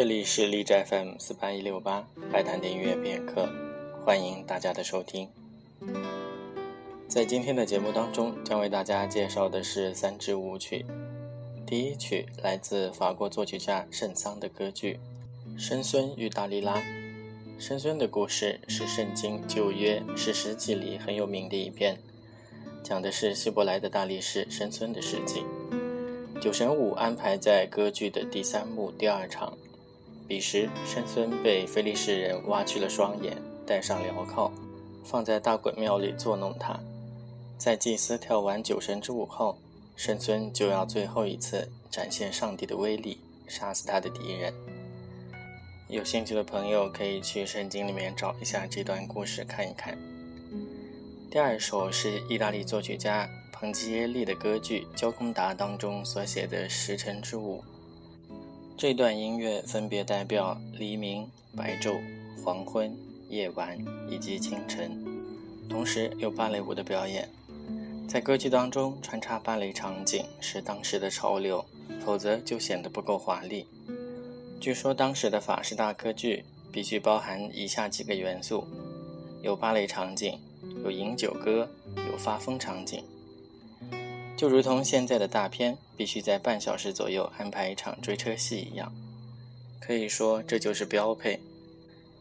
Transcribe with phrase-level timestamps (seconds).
[0.00, 3.46] 这里是荔枝 FM 四八一六八白谈的音乐片刻，
[4.02, 5.28] 欢迎大家的收听。
[7.06, 10.86] 在今天的节目当中，将为大家介绍的是三支舞曲。
[11.66, 14.98] 第一曲来自法国作曲家圣桑的歌剧
[15.60, 16.76] 《申孙与达利拉》。
[17.58, 21.98] 申孙的故事是圣经旧约史诗记里很有名的一篇，
[22.82, 25.44] 讲的是希伯来的大力士申孙的事迹。
[26.40, 29.58] 酒神舞安排在歌剧的第三幕第二场。
[30.30, 33.36] 彼时，圣孙被菲利士人挖去了双眼，
[33.66, 34.52] 戴上镣铐，
[35.02, 36.78] 放在大鬼庙里作弄他。
[37.58, 39.58] 在祭司跳完酒神之舞后，
[39.96, 44.54] 圣孙就要最后一次展现上帝的威力，杀死他的敌人。
[45.88, 49.98] 有兴趣的朋友可以去圣经里面找一下这段故事看一看。
[51.28, 57.64] 第二首是意大利作曲家彭吉耶利的歌剧《焦公达》当中所写的《时辰之舞》。
[58.80, 62.00] 这段音乐分别代表黎明、白昼、
[62.42, 62.96] 黄昏、
[63.28, 63.78] 夜晚
[64.08, 65.04] 以及清晨，
[65.68, 67.28] 同时有芭蕾舞的表演。
[68.08, 71.62] 在歌剧当中穿插芭蕾场景是当时的潮流，
[72.02, 73.66] 否则就显得不够华丽。
[74.58, 78.66] 据说当时的法式大歌剧必须包含以下几个元素：
[79.42, 80.38] 有芭蕾场景，
[80.82, 81.68] 有饮酒歌，
[82.10, 83.04] 有发疯场景。
[84.40, 88.90] 就如同现在的大片必须在半小时左右安排一场追车戏一样，
[89.78, 91.38] 可以说这就是标配。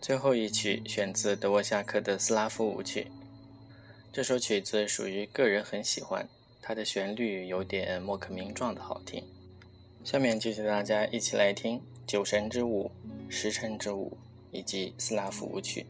[0.00, 3.08] 最后一曲选自德沃夏克的斯拉夫舞曲，
[4.14, 6.26] 这首曲子属于个人很喜欢，
[6.62, 9.22] 它的旋律有点莫可名状的好听。
[10.02, 12.90] 下面就请大家一起来听《酒神之舞》
[13.30, 14.16] 《时辰之舞》
[14.56, 15.84] 以及斯拉夫舞曲。